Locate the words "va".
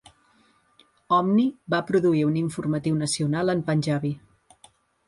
1.75-1.83